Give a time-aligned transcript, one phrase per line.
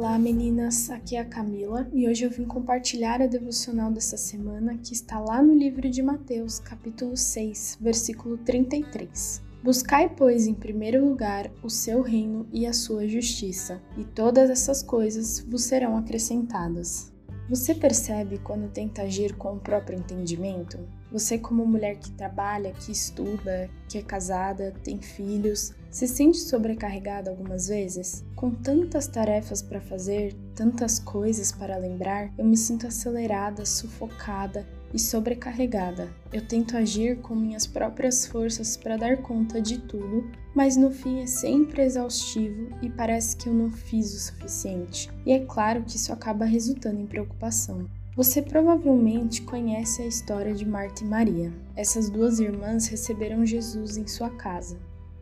[0.00, 4.78] Olá meninas, aqui é a Camila e hoje eu vim compartilhar a devocional dessa semana
[4.78, 9.42] que está lá no livro de Mateus, capítulo 6, versículo 33.
[9.62, 14.82] Buscai, pois, em primeiro lugar o seu reino e a sua justiça, e todas essas
[14.82, 17.12] coisas vos serão acrescentadas.
[17.50, 20.78] Você percebe quando tenta agir com o próprio entendimento?
[21.10, 27.28] Você, como mulher que trabalha, que estuda, que é casada, tem filhos, se sente sobrecarregada
[27.28, 28.24] algumas vezes?
[28.36, 34.98] Com tantas tarefas para fazer, tantas coisas para lembrar, eu me sinto acelerada, sufocada e
[34.98, 36.08] sobrecarregada.
[36.32, 41.20] Eu tento agir com minhas próprias forças para dar conta de tudo, mas no fim
[41.20, 45.10] é sempre exaustivo e parece que eu não fiz o suficiente.
[45.24, 47.88] E é claro que isso acaba resultando em preocupação.
[48.16, 51.52] Você provavelmente conhece a história de Marta e Maria.
[51.76, 54.76] Essas duas irmãs receberam Jesus em sua casa.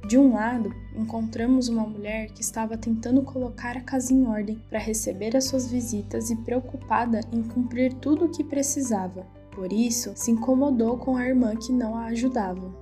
[0.06, 4.78] De um lado, encontramos uma mulher que estava tentando colocar a casa em ordem para
[4.78, 9.27] receber as suas visitas e preocupada em cumprir tudo o que precisava,
[9.59, 12.73] por isso, se incomodou com a irmã que não a ajudava.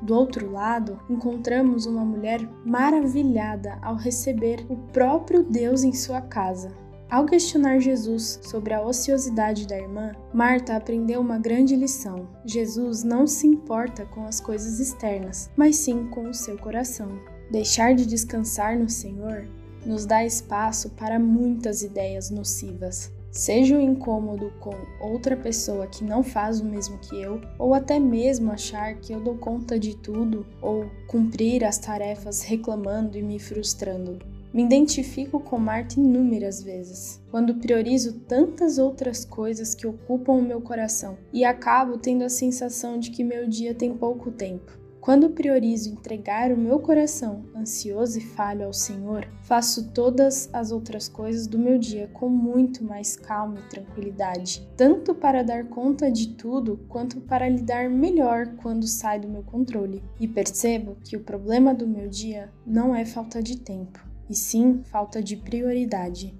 [0.00, 6.70] Do outro lado, encontramos uma mulher maravilhada ao receber o próprio Deus em sua casa.
[7.10, 12.28] Ao questionar Jesus sobre a ociosidade da irmã, Marta aprendeu uma grande lição.
[12.46, 17.08] Jesus não se importa com as coisas externas, mas sim com o seu coração.
[17.50, 19.48] Deixar de descansar no Senhor
[19.84, 26.22] nos dá espaço para muitas ideias nocivas seja o incômodo com outra pessoa que não
[26.22, 30.46] faz o mesmo que eu, ou até mesmo achar que eu dou conta de tudo,
[30.60, 34.18] ou cumprir as tarefas reclamando e me frustrando.
[34.52, 40.60] Me identifico com Marta inúmeras vezes, quando priorizo tantas outras coisas que ocupam o meu
[40.60, 44.76] coração e acabo tendo a sensação de que meu dia tem pouco tempo.
[45.00, 51.08] Quando priorizo entregar o meu coração ansioso e falho ao Senhor, faço todas as outras
[51.08, 56.34] coisas do meu dia com muito mais calma e tranquilidade, tanto para dar conta de
[56.34, 60.02] tudo quanto para lidar melhor quando sai do meu controle.
[60.20, 64.82] E percebo que o problema do meu dia não é falta de tempo, e sim
[64.84, 66.38] falta de prioridade.